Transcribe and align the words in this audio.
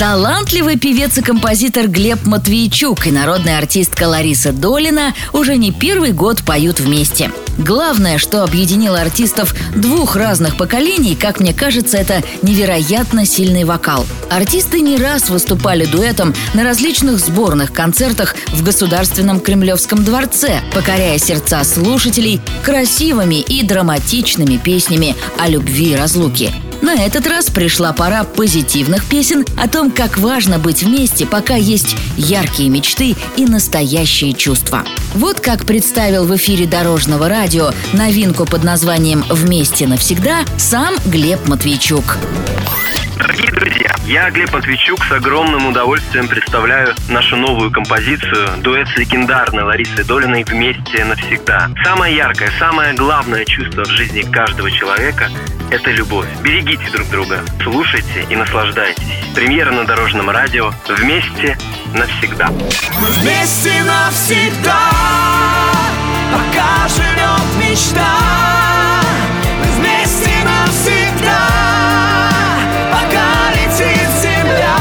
Талантливый 0.00 0.78
певец 0.78 1.18
и 1.18 1.20
композитор 1.20 1.86
Глеб 1.86 2.24
Матвейчук 2.24 3.06
и 3.06 3.10
народная 3.10 3.58
артистка 3.58 4.04
Лариса 4.04 4.50
Долина 4.50 5.12
уже 5.34 5.58
не 5.58 5.72
первый 5.72 6.12
год 6.12 6.42
поют 6.42 6.80
вместе. 6.80 7.30
Главное, 7.58 8.16
что 8.16 8.42
объединило 8.42 8.98
артистов 8.98 9.54
двух 9.76 10.16
разных 10.16 10.56
поколений, 10.56 11.14
как 11.14 11.38
мне 11.38 11.52
кажется, 11.52 11.98
это 11.98 12.22
невероятно 12.40 13.26
сильный 13.26 13.64
вокал. 13.64 14.06
Артисты 14.30 14.80
не 14.80 14.96
раз 14.96 15.28
выступали 15.28 15.84
дуэтом 15.84 16.34
на 16.54 16.64
различных 16.64 17.18
сборных 17.18 17.70
концертах 17.70 18.36
в 18.46 18.62
Государственном 18.62 19.38
Кремлевском 19.38 20.02
дворце, 20.02 20.62
покоряя 20.72 21.18
сердца 21.18 21.62
слушателей 21.62 22.40
красивыми 22.62 23.42
и 23.42 23.62
драматичными 23.62 24.56
песнями 24.56 25.14
о 25.38 25.46
любви 25.46 25.92
и 25.92 25.96
разлуке. 25.96 26.54
На 26.92 27.06
этот 27.06 27.28
раз 27.28 27.48
пришла 27.50 27.92
пора 27.92 28.24
позитивных 28.24 29.04
песен 29.04 29.44
о 29.56 29.68
том, 29.68 29.92
как 29.92 30.18
важно 30.18 30.58
быть 30.58 30.82
вместе, 30.82 31.24
пока 31.24 31.54
есть 31.54 31.96
яркие 32.16 32.68
мечты 32.68 33.14
и 33.36 33.46
настоящие 33.46 34.32
чувства. 34.32 34.82
Вот 35.14 35.38
как 35.38 35.66
представил 35.66 36.24
в 36.24 36.34
эфире 36.34 36.66
Дорожного 36.66 37.28
радио 37.28 37.70
новинку 37.92 38.44
под 38.44 38.64
названием 38.64 39.22
«Вместе 39.30 39.86
навсегда» 39.86 40.40
сам 40.58 40.96
Глеб 41.06 41.46
Матвейчук. 41.46 42.18
Дорогие 43.16 43.52
друзья, 43.52 43.94
я, 44.06 44.28
Глеб 44.32 44.52
Матвейчук, 44.52 44.98
с 45.04 45.12
огромным 45.12 45.68
удовольствием 45.68 46.26
представляю 46.26 46.96
нашу 47.08 47.36
новую 47.36 47.70
композицию 47.70 48.48
дуэт 48.64 48.88
с 48.88 48.96
легендарной 48.96 49.62
Ларисой 49.62 50.02
Долиной 50.04 50.42
«Вместе 50.42 51.04
навсегда». 51.04 51.70
Самое 51.84 52.16
яркое, 52.16 52.50
самое 52.58 52.94
главное 52.94 53.44
чувство 53.44 53.84
в 53.84 53.90
жизни 53.90 54.22
каждого 54.22 54.68
человека– 54.72 55.30
это 55.70 55.90
любовь. 55.90 56.28
Берегите 56.42 56.90
друг 56.92 57.08
друга, 57.10 57.44
слушайте 57.62 58.26
и 58.28 58.36
наслаждайтесь. 58.36 59.04
Премьера 59.34 59.70
на 59.70 59.84
Дорожном 59.84 60.28
радио 60.30 60.72
«Вместе 60.88 61.56
навсегда». 61.94 62.48
Мы 62.48 63.08
вместе 63.08 63.82
навсегда, 63.84 64.80
пока 66.32 66.88
живет 66.88 67.70
мечта. 67.70 69.00
Мы 69.58 69.66
вместе 69.80 70.30
навсегда, 70.44 71.48
пока 72.92 73.52
летит 73.52 74.08
земля. 74.20 74.76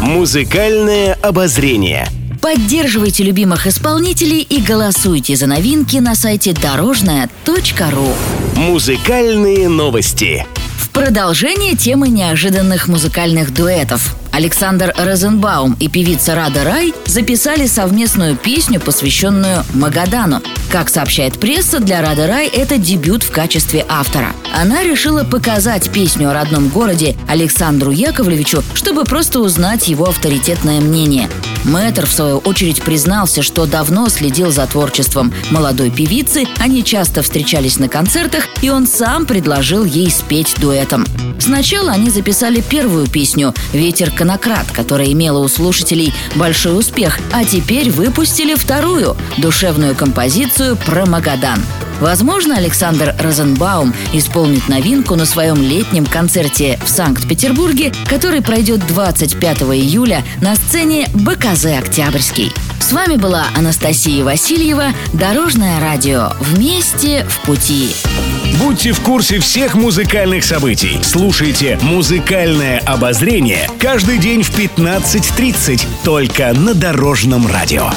Музыкальное 0.00 1.14
обозрение. 1.22 2.06
Поддерживайте 2.46 3.24
любимых 3.24 3.66
исполнителей 3.66 4.40
и 4.40 4.60
голосуйте 4.60 5.34
за 5.34 5.48
новинки 5.48 5.96
на 5.96 6.14
сайте 6.14 6.52
дорожная.ру. 6.52 8.08
Музыкальные 8.54 9.68
новости. 9.68 10.46
В 10.78 10.90
продолжение 10.90 11.74
темы 11.74 12.08
неожиданных 12.08 12.86
музыкальных 12.86 13.52
дуэтов. 13.52 14.14
Александр 14.30 14.94
Розенбаум 14.96 15.76
и 15.80 15.88
певица 15.88 16.36
Рада 16.36 16.62
Рай 16.62 16.94
записали 17.06 17.66
совместную 17.66 18.36
песню, 18.36 18.78
посвященную 18.78 19.64
Магадану. 19.74 20.40
Как 20.70 20.88
сообщает 20.88 21.40
пресса, 21.40 21.80
для 21.80 22.00
Рады 22.00 22.28
Рай 22.28 22.46
это 22.46 22.78
дебют 22.78 23.24
в 23.24 23.32
качестве 23.32 23.84
автора. 23.88 24.28
Она 24.54 24.84
решила 24.84 25.24
показать 25.24 25.90
песню 25.90 26.30
о 26.30 26.32
родном 26.32 26.68
городе 26.68 27.16
Александру 27.26 27.90
Яковлевичу, 27.90 28.62
чтобы 28.74 29.02
просто 29.02 29.40
узнать 29.40 29.88
его 29.88 30.04
авторитетное 30.04 30.80
мнение. 30.80 31.28
Мэтр, 31.66 32.06
в 32.06 32.12
свою 32.12 32.38
очередь, 32.38 32.80
признался, 32.80 33.42
что 33.42 33.66
давно 33.66 34.08
следил 34.08 34.52
за 34.52 34.66
творчеством 34.66 35.34
молодой 35.50 35.90
певицы, 35.90 36.44
они 36.58 36.84
часто 36.84 37.22
встречались 37.22 37.78
на 37.80 37.88
концертах, 37.88 38.46
и 38.62 38.70
он 38.70 38.86
сам 38.86 39.26
предложил 39.26 39.84
ей 39.84 40.08
спеть 40.10 40.54
дуэтом. 40.60 41.04
Сначала 41.40 41.90
они 41.90 42.08
записали 42.08 42.60
первую 42.60 43.08
песню 43.08 43.52
«Ветер 43.72 44.12
конократ», 44.12 44.70
которая 44.70 45.10
имела 45.10 45.38
у 45.40 45.48
слушателей 45.48 46.14
большой 46.36 46.78
успех, 46.78 47.18
а 47.32 47.44
теперь 47.44 47.90
выпустили 47.90 48.54
вторую– 48.54 49.16
душевную 49.38 49.96
композицию 49.96 50.76
про 50.76 51.04
Магадан. 51.04 51.60
Возможно, 52.00 52.56
Александр 52.56 53.14
Розенбаум 53.18 53.94
исполнит 54.12 54.68
новинку 54.68 55.16
на 55.16 55.24
своем 55.24 55.60
летнем 55.62 56.06
концерте 56.06 56.78
в 56.84 56.88
Санкт-Петербурге, 56.88 57.92
который 58.08 58.42
пройдет 58.42 58.86
25 58.86 59.62
июля 59.62 60.24
на 60.40 60.56
сцене 60.56 61.08
БКЗ 61.14 61.66
«Октябрьский». 61.78 62.52
С 62.80 62.92
вами 62.92 63.16
была 63.16 63.46
Анастасия 63.56 64.22
Васильева, 64.22 64.88
Дорожное 65.12 65.80
радио. 65.80 66.32
Вместе 66.40 67.26
в 67.28 67.40
пути. 67.46 67.94
Будьте 68.60 68.92
в 68.92 69.00
курсе 69.00 69.40
всех 69.40 69.74
музыкальных 69.74 70.44
событий. 70.44 71.00
Слушайте 71.02 71.78
«Музыкальное 71.82 72.78
обозрение» 72.80 73.68
каждый 73.80 74.18
день 74.18 74.42
в 74.42 74.56
15.30 74.56 75.84
только 76.04 76.52
на 76.52 76.74
Дорожном 76.74 77.46
радио. 77.46 77.90